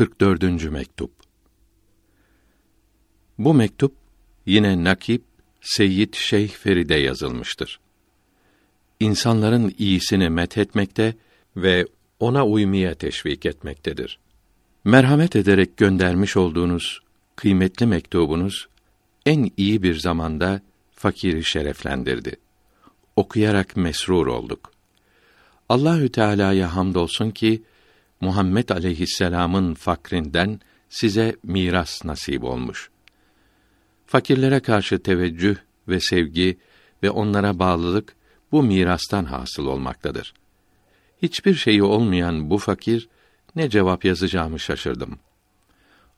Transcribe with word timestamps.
44. 0.00 0.70
mektup. 0.70 1.10
Bu 3.38 3.54
mektup 3.54 3.94
yine 4.46 4.84
Nakip 4.84 5.22
Seyyid 5.60 6.14
Şeyh 6.14 6.48
Feride 6.48 6.94
yazılmıştır. 6.94 7.80
İnsanların 9.00 9.74
iyisini 9.78 10.30
methetmekte 10.30 11.14
ve 11.56 11.86
ona 12.20 12.46
uymaya 12.46 12.94
teşvik 12.94 13.46
etmektedir. 13.46 14.18
Merhamet 14.84 15.36
ederek 15.36 15.76
göndermiş 15.76 16.36
olduğunuz 16.36 17.00
kıymetli 17.36 17.86
mektubunuz 17.86 18.68
en 19.26 19.50
iyi 19.56 19.82
bir 19.82 19.94
zamanda 19.94 20.60
fakiri 20.92 21.44
şereflendirdi. 21.44 22.36
Okuyarak 23.16 23.76
mesrur 23.76 24.26
olduk. 24.26 24.72
Allahü 25.68 26.12
Teala'ya 26.12 26.76
hamdolsun 26.76 27.30
ki 27.30 27.62
Muhammed 28.20 28.68
aleyhisselam'ın 28.68 29.74
fakrinden 29.74 30.60
size 30.88 31.36
miras 31.42 32.04
nasip 32.04 32.44
olmuş. 32.44 32.90
Fakirlere 34.06 34.60
karşı 34.60 35.02
teveccüh 35.02 35.56
ve 35.88 36.00
sevgi 36.00 36.58
ve 37.02 37.10
onlara 37.10 37.58
bağlılık 37.58 38.16
bu 38.52 38.62
mirastan 38.62 39.24
hasıl 39.24 39.66
olmaktadır. 39.66 40.34
Hiçbir 41.22 41.54
şeyi 41.54 41.82
olmayan 41.82 42.50
bu 42.50 42.58
fakir 42.58 43.08
ne 43.56 43.70
cevap 43.70 44.04
yazacağımı 44.04 44.60
şaşırdım. 44.60 45.18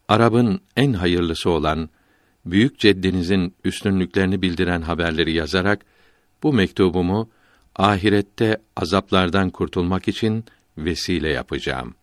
Arap'ın 0.08 0.60
en 0.76 0.92
hayırlısı 0.92 1.50
olan 1.50 1.88
büyük 2.44 2.78
ceddinizin 2.78 3.54
üstünlüklerini 3.64 4.42
bildiren 4.42 4.82
haberleri 4.82 5.32
yazarak 5.32 5.84
bu 6.42 6.52
mektubumu 6.52 7.30
ahirette 7.76 8.58
azaplardan 8.76 9.50
kurtulmak 9.50 10.08
için 10.08 10.44
vesile 10.78 11.28
yapacağım. 11.28 11.94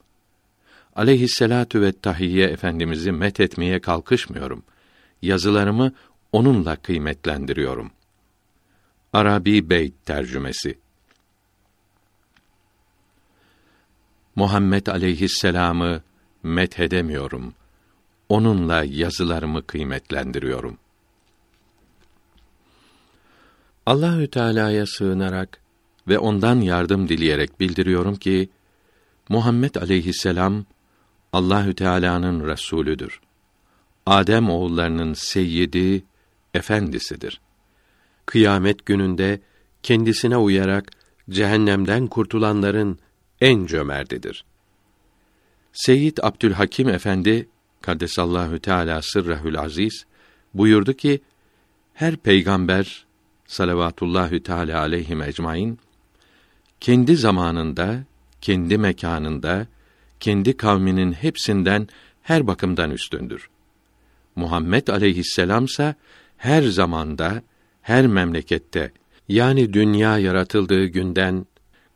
Aleyhisselatu 0.95 1.81
ve 1.81 1.91
tahiyye 1.91 2.47
efendimizi 2.47 3.11
met 3.11 3.39
etmeye 3.39 3.79
kalkışmıyorum. 3.79 4.63
Yazılarımı 5.21 5.93
onunla 6.31 6.75
kıymetlendiriyorum. 6.75 7.91
Arabi 9.13 9.69
Beyt 9.69 10.05
tercümesi 10.05 10.77
Muhammed 14.35 14.87
aleyhisselamı 14.87 16.01
methedemiyorum. 16.43 17.53
Onunla 18.29 18.83
yazılarımı 18.83 19.65
kıymetlendiriyorum. 19.65 20.77
Allahü 23.85 24.27
Teala'ya 24.27 24.85
sığınarak 24.85 25.61
ve 26.07 26.19
ondan 26.19 26.61
yardım 26.61 27.09
dileyerek 27.09 27.59
bildiriyorum 27.59 28.15
ki 28.15 28.49
Muhammed 29.29 29.75
aleyhisselam 29.75 30.65
Allahü 31.33 31.75
Teala'nın 31.75 32.47
resulüdür. 32.47 33.19
Adem 34.05 34.49
oğullarının 34.49 35.13
seyyidi, 35.13 36.03
efendisidir. 36.53 37.41
Kıyamet 38.25 38.85
gününde 38.85 39.41
kendisine 39.83 40.37
uyarak 40.37 40.91
cehennemden 41.29 42.07
kurtulanların 42.07 42.99
en 43.41 43.65
cömertidir. 43.65 44.45
Seyyid 45.73 46.17
Abdülhakim 46.21 46.89
Efendi 46.89 47.49
Kaddesallahu 47.81 48.59
Teala 48.59 49.01
sırrehül 49.01 49.59
aziz 49.59 50.05
buyurdu 50.53 50.93
ki 50.93 51.21
her 51.93 52.15
peygamber 52.15 53.05
salavatullahü 53.47 54.43
teala 54.43 54.79
aleyhi 54.79 55.23
ecmaîn 55.23 55.79
kendi 56.79 57.15
zamanında, 57.15 58.03
kendi 58.41 58.77
mekanında, 58.77 59.67
kendi 60.19 60.57
kavminin 60.57 61.11
hepsinden 61.11 61.87
her 62.21 62.47
bakımdan 62.47 62.91
üstündür. 62.91 63.49
Muhammed 64.35 64.87
aleyhisselamsa 64.87 65.95
her 66.37 66.61
zamanda, 66.63 67.43
her 67.81 68.07
memlekette 68.07 68.91
yani 69.27 69.73
dünya 69.73 70.17
yaratıldığı 70.17 70.85
günden 70.85 71.45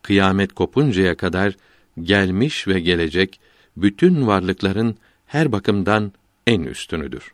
kıyamet 0.02 0.54
kopuncaya 0.54 1.18
kadar 1.18 1.56
gelmiş 2.02 2.68
ve 2.68 2.80
gelecek 2.80 3.40
bütün 3.78 4.28
varlıkların 4.28 4.96
her 5.26 5.52
bakımdan 5.52 6.12
en 6.48 6.62
üstünüdür. 6.62 7.34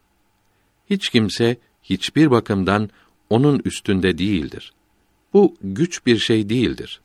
Hiç 0.90 1.10
kimse 1.10 1.58
hiçbir 1.84 2.32
bakımdan 2.32 2.90
onun 3.30 3.62
üstünde 3.66 4.18
değildir. 4.18 4.74
Bu 5.34 5.56
güç 5.62 6.06
bir 6.06 6.18
şey 6.18 6.50
değildir. 6.50 7.02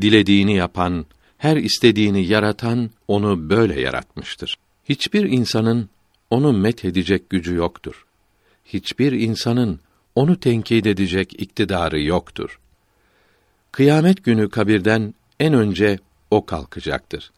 Dilediğini 0.00 0.56
yapan, 0.56 1.06
her 1.38 1.56
istediğini 1.56 2.26
yaratan 2.26 2.90
onu 3.08 3.50
böyle 3.50 3.80
yaratmıştır. 3.80 4.58
Hiçbir 4.88 5.24
insanın 5.24 5.88
onu 6.30 6.52
met 6.52 6.84
edecek 6.84 7.30
gücü 7.30 7.54
yoktur. 7.54 8.06
Hiçbir 8.64 9.12
insanın 9.12 9.80
onu 10.14 10.40
tenkit 10.40 10.86
edecek 10.86 11.40
iktidarı 11.40 12.02
yoktur. 12.02 12.58
Kıyamet 13.72 14.24
günü 14.24 14.50
kabirden 14.50 15.14
en 15.40 15.54
önce 15.54 15.98
o 16.30 16.46
kalkacaktır. 16.46 17.32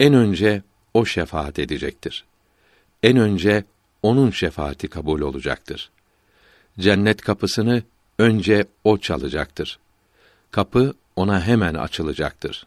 En 0.00 0.14
önce 0.14 0.62
o 0.94 1.04
şefaat 1.04 1.58
edecektir. 1.58 2.24
En 3.02 3.16
önce 3.16 3.64
onun 4.02 4.30
şefaati 4.30 4.88
kabul 4.88 5.20
olacaktır. 5.20 5.90
Cennet 6.78 7.20
kapısını 7.20 7.82
önce 8.18 8.66
o 8.84 8.98
çalacaktır. 8.98 9.78
Kapı 10.50 10.94
ona 11.18 11.46
hemen 11.46 11.74
açılacaktır. 11.74 12.66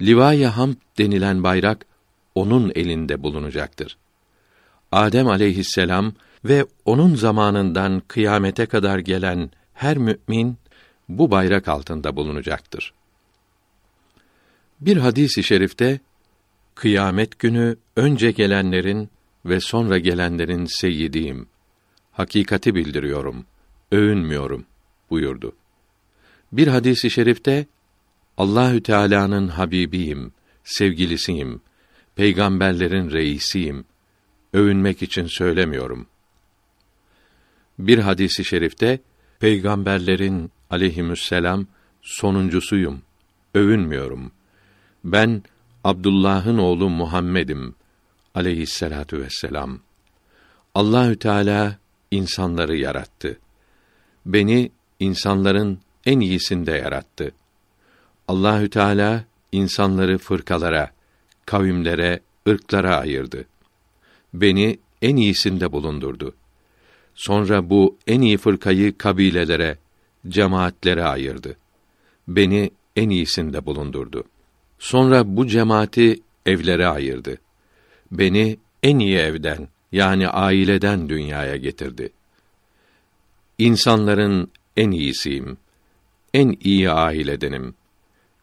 Livaya 0.00 0.56
Hamd 0.56 0.76
denilen 0.98 1.42
bayrak 1.42 1.86
onun 2.34 2.72
elinde 2.74 3.22
bulunacaktır. 3.22 3.96
Adem 4.92 5.28
aleyhisselam 5.28 6.12
ve 6.44 6.66
onun 6.84 7.14
zamanından 7.14 8.02
kıyamete 8.08 8.66
kadar 8.66 8.98
gelen 8.98 9.50
her 9.74 9.98
mümin 9.98 10.56
bu 11.08 11.30
bayrak 11.30 11.68
altında 11.68 12.16
bulunacaktır. 12.16 12.92
Bir 14.80 14.96
hadisi 14.96 15.40
i 15.40 15.44
şerifte 15.44 16.00
kıyamet 16.74 17.38
günü 17.38 17.76
önce 17.96 18.30
gelenlerin 18.30 19.10
ve 19.44 19.60
sonra 19.60 19.98
gelenlerin 19.98 20.64
seyyidiyim. 20.64 21.46
Hakikati 22.12 22.74
bildiriyorum, 22.74 23.44
övünmüyorum 23.92 24.66
buyurdu. 25.10 25.52
Bir 26.52 26.68
hadisi 26.68 27.06
i 27.06 27.10
şerifte 27.10 27.66
Allahü 28.36 28.82
Teala'nın 28.82 29.48
habibiyim, 29.48 30.32
sevgilisiyim, 30.64 31.60
peygamberlerin 32.16 33.10
reisiyim. 33.10 33.84
Övünmek 34.52 35.02
için 35.02 35.26
söylemiyorum. 35.26 36.06
Bir 37.78 37.98
hadisi 37.98 38.42
i 38.42 38.44
şerifte 38.44 38.98
peygamberlerin 39.38 40.50
aleyhisselam 40.70 41.66
sonuncusuyum. 42.02 43.02
Övünmüyorum. 43.54 44.32
Ben 45.04 45.42
Abdullah'ın 45.84 46.58
oğlu 46.58 46.90
Muhammed'im 46.90 47.74
aleyhisselatu 48.34 49.18
vesselam. 49.18 49.80
Allahü 50.74 51.18
Teala 51.18 51.78
insanları 52.10 52.76
yarattı. 52.76 53.38
Beni 54.26 54.70
insanların 55.00 55.78
en 56.06 56.20
iyisinde 56.20 56.72
yarattı. 56.72 57.32
Allahü 58.28 58.70
Teala 58.70 59.24
insanları 59.52 60.18
fırkalara, 60.18 60.90
kavimlere, 61.46 62.20
ırklara 62.48 62.96
ayırdı. 62.96 63.44
Beni 64.34 64.78
en 65.02 65.16
iyisinde 65.16 65.72
bulundurdu. 65.72 66.34
Sonra 67.14 67.70
bu 67.70 67.98
en 68.06 68.20
iyi 68.20 68.36
fırkayı 68.38 68.98
kabilelere, 68.98 69.78
cemaatlere 70.28 71.04
ayırdı. 71.04 71.56
Beni 72.28 72.70
en 72.96 73.10
iyisinde 73.10 73.66
bulundurdu. 73.66 74.24
Sonra 74.78 75.36
bu 75.36 75.46
cemaati 75.46 76.20
evlere 76.46 76.86
ayırdı. 76.86 77.38
Beni 78.10 78.58
en 78.82 78.98
iyi 78.98 79.16
evden 79.16 79.68
yani 79.92 80.28
aileden 80.28 81.08
dünyaya 81.08 81.56
getirdi. 81.56 82.12
İnsanların 83.58 84.50
en 84.76 84.90
iyisiyim. 84.90 85.56
En 86.34 86.56
iyi 86.60 86.90
ailedenim. 86.90 87.74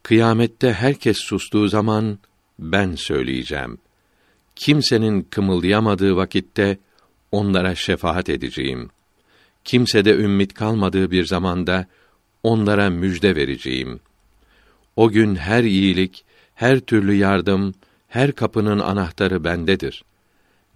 Kıyamette 0.04 0.74
herkes 0.74 1.18
sustuğu 1.18 1.68
zaman 1.68 2.20
ben 2.60 2.96
söyleyeceğim. 2.96 3.78
Kimsenin 4.56 5.22
kımıldayamadığı 5.22 6.16
vakitte 6.16 6.78
onlara 7.32 7.76
şefaat 7.76 8.30
edeceğim. 8.30 8.90
Kimse 9.64 10.06
de 10.06 10.16
ümmit 10.16 10.54
kalmadığı 10.54 11.12
bir 11.12 11.26
zamanda 11.26 11.86
onlara 12.44 12.90
müjde 12.90 13.36
vereceğim. 13.36 14.00
O 14.96 15.10
gün 15.10 15.36
her 15.36 15.64
iyilik, 15.64 16.26
her 16.56 16.80
türlü 16.80 17.14
yardım, 17.14 17.74
her 18.08 18.32
kapının 18.32 18.80
anahtarı 18.80 19.44
bendedir. 19.44 20.04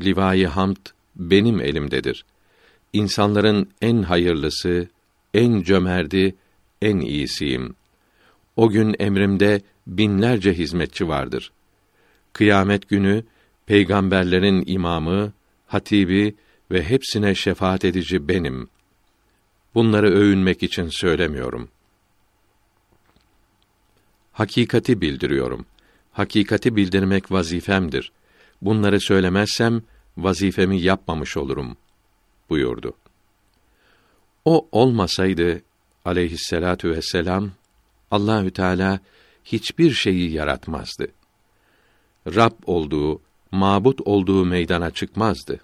Livai 0.01 0.45
hamd 0.45 0.85
benim 1.15 1.61
elimdedir. 1.61 2.25
İnsanların 2.93 3.69
en 3.81 4.03
hayırlısı, 4.03 4.87
en 5.33 5.61
cömerdi, 5.61 6.35
en 6.85 6.99
iyisiyim. 6.99 7.75
O 8.55 8.69
gün 8.69 8.95
emrimde 8.99 9.61
binlerce 9.87 10.53
hizmetçi 10.53 11.07
vardır. 11.07 11.51
Kıyamet 12.33 12.89
günü 12.89 13.23
peygamberlerin 13.65 14.63
imamı, 14.67 15.33
hatibi 15.67 16.35
ve 16.71 16.83
hepsine 16.83 17.35
şefaat 17.35 17.85
edici 17.85 18.27
benim. 18.27 18.69
Bunları 19.75 20.07
övünmek 20.07 20.63
için 20.63 20.89
söylemiyorum. 20.89 21.69
Hakikati 24.31 25.01
bildiriyorum. 25.01 25.65
Hakikati 26.11 26.75
bildirmek 26.75 27.31
vazifemdir. 27.31 28.11
Bunları 28.61 28.99
söylemezsem 29.01 29.81
vazifemi 30.17 30.81
yapmamış 30.81 31.37
olurum 31.37 31.77
buyurdu. 32.49 32.93
O 34.45 34.67
olmasaydı 34.71 35.61
aleyhisselatu 36.05 36.89
vesselam 36.89 37.51
Allahü 38.11 38.51
Teala 38.51 38.99
hiçbir 39.45 39.91
şeyi 39.91 40.31
yaratmazdı. 40.31 41.07
Rab 42.27 42.53
olduğu, 42.65 43.21
mabut 43.51 44.01
olduğu 44.01 44.45
meydana 44.45 44.91
çıkmazdı. 44.91 45.59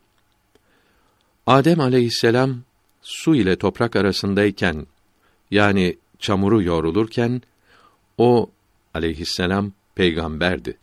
Adem 1.48 1.80
aleyhisselam 1.80 2.62
su 3.02 3.36
ile 3.36 3.56
toprak 3.56 3.96
arasındayken 3.96 4.88
yani 5.52 5.98
çamuru 6.20 6.64
yoğrulurken 6.64 7.42
o 8.18 8.52
aleyhisselam 8.94 9.72
peygamberdi. 9.96 10.78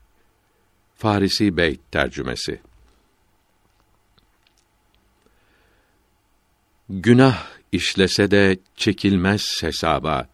Farisi 0.97 1.57
Beyt 1.57 1.93
tercümesi. 1.93 2.61
Günah 6.89 7.58
işlese 7.73 8.31
de 8.31 8.59
çekilmez 8.77 9.59
hesaba 9.61 10.29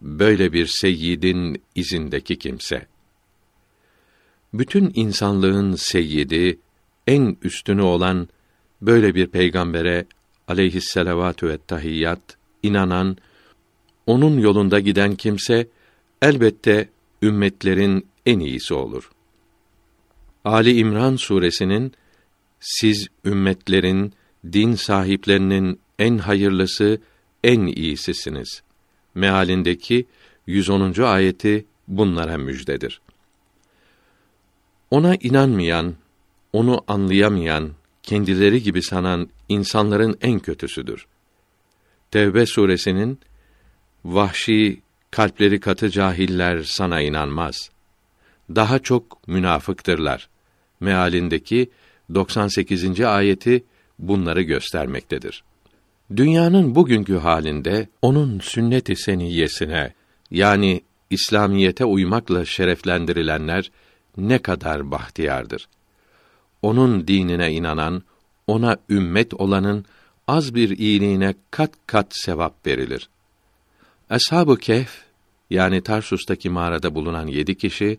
böyle 0.00 0.52
bir 0.52 0.66
seyyidin 0.66 1.62
izindeki 1.74 2.38
kimse. 2.38 2.86
Bütün 4.54 4.92
insanlığın 4.94 5.74
seyyidi, 5.74 6.58
en 7.06 7.36
üstünü 7.42 7.82
olan 7.82 8.28
böyle 8.82 9.14
bir 9.14 9.26
peygambere 9.26 10.06
aleyhisselavatü 10.48 11.48
ve 11.48 11.58
tahiyyat 11.58 12.20
inanan, 12.62 13.16
onun 14.06 14.38
yolunda 14.38 14.80
giden 14.80 15.14
kimse 15.14 15.68
elbette 16.22 16.88
ümmetlerin 17.22 18.06
en 18.26 18.38
iyisi 18.40 18.74
olur. 18.74 19.10
Ali 20.44 20.76
İmran 20.78 21.16
suresinin 21.16 21.92
siz 22.60 23.08
ümmetlerin 23.24 24.12
din 24.52 24.74
sahiplerinin 24.74 25.80
en 25.98 26.18
hayırlısı, 26.18 27.00
en 27.44 27.66
iyisisiniz. 27.66 28.62
Mealindeki 29.14 30.06
110. 30.46 31.02
ayeti 31.02 31.66
bunlara 31.88 32.38
müjdedir. 32.38 33.00
Ona 34.90 35.14
inanmayan, 35.14 35.94
onu 36.52 36.84
anlayamayan, 36.88 37.70
kendileri 38.02 38.62
gibi 38.62 38.82
sanan 38.82 39.28
insanların 39.48 40.18
en 40.20 40.38
kötüsüdür. 40.38 41.06
Tevbe 42.10 42.46
suresinin 42.46 43.20
vahşi, 44.04 44.80
kalpleri 45.10 45.60
katı 45.60 45.90
cahiller 45.90 46.62
sana 46.62 47.00
inanmaz. 47.00 47.70
Daha 48.54 48.78
çok 48.78 49.28
münafıktırlar. 49.28 50.28
Mealindeki 50.80 51.70
98. 52.14 53.00
ayeti 53.00 53.64
bunları 53.98 54.42
göstermektedir. 54.42 55.44
Dünyanın 56.10 56.74
bugünkü 56.74 57.16
halinde 57.16 57.88
onun 58.02 58.40
sünnet-i 58.40 58.96
seniyyesine 58.96 59.92
yani 60.30 60.82
İslamiyete 61.10 61.84
uymakla 61.84 62.44
şereflendirilenler 62.44 63.70
ne 64.16 64.38
kadar 64.38 64.90
bahtiyardır. 64.90 65.68
Onun 66.62 67.08
dinine 67.08 67.52
inanan, 67.52 68.02
ona 68.46 68.76
ümmet 68.90 69.34
olanın 69.34 69.84
az 70.28 70.54
bir 70.54 70.78
iyiliğine 70.78 71.34
kat 71.50 71.70
kat 71.86 72.06
sevap 72.10 72.66
verilir. 72.66 73.08
Ashab-ı 74.10 74.56
Kehf 74.56 75.02
yani 75.50 75.80
Tarsus'taki 75.80 76.50
mağarada 76.50 76.94
bulunan 76.94 77.26
yedi 77.26 77.54
kişi 77.54 77.98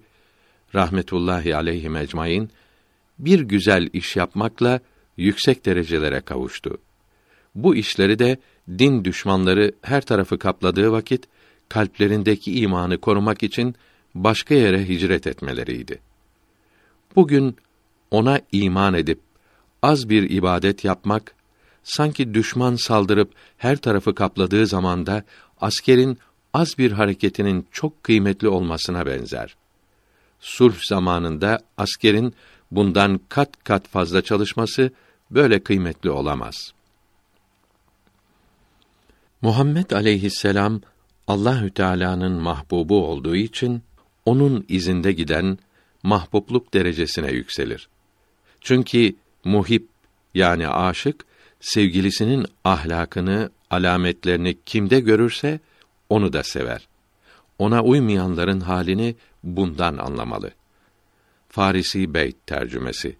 rahmetullahi 0.75 1.55
aleyhi 1.55 1.97
ecmaîn 1.97 2.49
bir 3.19 3.39
güzel 3.39 3.89
iş 3.93 4.15
yapmakla 4.15 4.79
yüksek 5.17 5.65
derecelere 5.65 6.21
kavuştu. 6.21 6.77
Bu 7.57 7.75
işleri 7.75 8.19
de 8.19 8.37
din 8.69 9.05
düşmanları 9.05 9.71
her 9.81 10.01
tarafı 10.01 10.39
kapladığı 10.39 10.91
vakit 10.91 11.27
kalplerindeki 11.69 12.59
imanı 12.59 12.97
korumak 12.97 13.43
için 13.43 13.75
başka 14.15 14.55
yere 14.55 14.87
hicret 14.87 15.27
etmeleriydi. 15.27 15.99
Bugün 17.15 17.57
ona 18.11 18.41
iman 18.51 18.93
edip 18.93 19.19
az 19.81 20.09
bir 20.09 20.29
ibadet 20.29 20.83
yapmak 20.83 21.35
sanki 21.83 22.33
düşman 22.33 22.75
saldırıp 22.75 23.31
her 23.57 23.77
tarafı 23.77 24.15
kapladığı 24.15 24.67
zamanda 24.67 25.23
askerin 25.61 26.17
az 26.53 26.77
bir 26.77 26.91
hareketinin 26.91 27.67
çok 27.71 28.03
kıymetli 28.03 28.47
olmasına 28.47 29.05
benzer. 29.05 29.55
Sulh 30.39 30.75
zamanında 30.89 31.59
askerin 31.77 32.33
bundan 32.71 33.19
kat 33.29 33.63
kat 33.63 33.87
fazla 33.87 34.21
çalışması 34.21 34.91
böyle 35.31 35.63
kıymetli 35.63 36.09
olamaz. 36.09 36.76
Muhammed 39.41 39.91
aleyhisselam 39.91 40.81
Allahü 41.27 41.71
Teala'nın 41.71 42.31
mahbubu 42.31 43.07
olduğu 43.07 43.35
için 43.35 43.83
onun 44.25 44.65
izinde 44.69 45.11
giden 45.11 45.57
mahbubluk 46.03 46.73
derecesine 46.73 47.31
yükselir. 47.31 47.89
Çünkü 48.61 49.15
muhip 49.43 49.89
yani 50.33 50.67
aşık 50.67 51.25
sevgilisinin 51.59 52.45
ahlakını, 52.63 53.49
alametlerini 53.69 54.57
kimde 54.65 54.99
görürse 54.99 55.59
onu 56.09 56.33
da 56.33 56.43
sever. 56.43 56.87
Ona 57.59 57.83
uymayanların 57.83 58.59
halini 58.59 59.15
bundan 59.43 59.97
anlamalı. 59.97 60.51
Farisi 61.49 62.13
Beyt 62.13 62.47
tercümesi. 62.47 63.17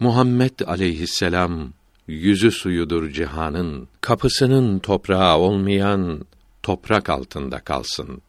Muhammed 0.00 0.60
aleyhisselam 0.66 1.72
yüzü 2.10 2.50
suyudur 2.50 3.10
cihanın, 3.10 3.88
kapısının 4.00 4.78
toprağı 4.78 5.36
olmayan 5.36 6.26
toprak 6.62 7.10
altında 7.10 7.60
kalsın. 7.60 8.22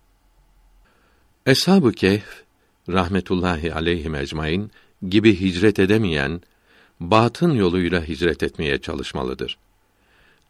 Eshab-ı 1.46 1.92
Kehf 1.92 2.44
rahmetullahi 2.90 3.74
aleyhi 3.74 4.16
ecmaîn 4.16 4.72
gibi 5.10 5.40
hicret 5.40 5.80
edemeyen 5.80 6.42
batın 7.00 7.52
yoluyla 7.52 8.08
hicret 8.08 8.44
etmeye 8.44 8.78
çalışmalıdır. 8.78 9.58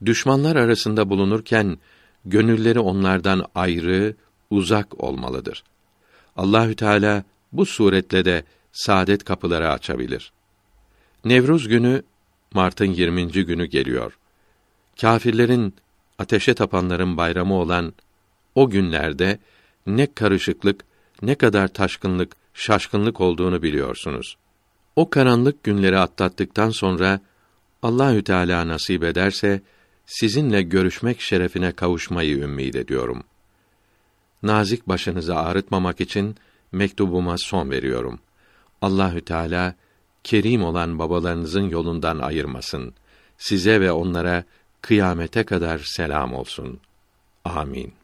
Düşmanlar 0.05 0.55
arasında 0.55 1.09
bulunurken 1.09 1.77
gönülleri 2.25 2.79
onlardan 2.79 3.45
ayrı, 3.55 4.15
uzak 4.49 5.03
olmalıdır. 5.03 5.63
Allahü 6.37 6.75
Teala 6.75 7.23
bu 7.51 7.65
suretle 7.65 8.25
de 8.25 8.43
saadet 8.71 9.23
kapıları 9.23 9.71
açabilir. 9.71 10.31
Nevruz 11.25 11.67
günü 11.67 12.03
Mart'ın 12.53 12.85
20. 12.85 13.31
günü 13.31 13.65
geliyor. 13.65 14.17
Kâfirlerin 15.01 15.75
ateşe 16.19 16.53
tapanların 16.53 17.17
bayramı 17.17 17.53
olan 17.53 17.93
o 18.55 18.69
günlerde 18.69 19.39
ne 19.87 20.13
karışıklık, 20.13 20.83
ne 21.21 21.35
kadar 21.35 21.67
taşkınlık, 21.67 22.35
şaşkınlık 22.53 23.21
olduğunu 23.21 23.61
biliyorsunuz. 23.61 24.37
O 24.95 25.09
karanlık 25.09 25.63
günleri 25.63 25.97
atlattıktan 25.97 26.69
sonra 26.69 27.19
Allahü 27.83 28.23
Teala 28.23 28.67
nasip 28.67 29.03
ederse 29.03 29.61
sizinle 30.05 30.61
görüşmek 30.61 31.21
şerefine 31.21 31.71
kavuşmayı 31.71 32.37
ümmid 32.37 32.73
ediyorum. 32.73 33.23
Nazik 34.43 34.87
başınızı 34.87 35.37
ağrıtmamak 35.37 36.01
için 36.01 36.35
mektubuma 36.71 37.37
son 37.37 37.69
veriyorum. 37.69 38.19
Allahü 38.81 39.21
Teala 39.21 39.75
kerim 40.23 40.63
olan 40.63 40.99
babalarınızın 40.99 41.69
yolundan 41.69 42.19
ayırmasın. 42.19 42.93
Size 43.37 43.81
ve 43.81 43.91
onlara 43.91 44.43
kıyamete 44.81 45.43
kadar 45.43 45.79
selam 45.79 46.33
olsun. 46.33 46.79
Amin. 47.45 48.00